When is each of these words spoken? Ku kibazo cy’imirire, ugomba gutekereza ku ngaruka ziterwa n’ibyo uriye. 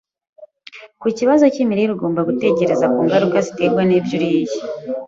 Ku 1.01 1.07
kibazo 1.17 1.43
cy’imirire, 1.53 1.91
ugomba 1.93 2.27
gutekereza 2.29 2.85
ku 2.93 2.99
ngaruka 3.05 3.37
ziterwa 3.45 3.81
n’ibyo 3.85 4.13
uriye. 4.17 4.55